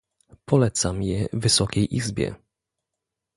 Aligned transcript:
Polecam 0.45 1.03
je 1.03 1.27
Wysokiej 1.33 1.95
Izbie 1.95 2.35